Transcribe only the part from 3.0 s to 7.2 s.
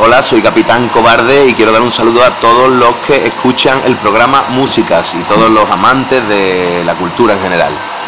que escuchan el programa Músicas y todos los amantes de la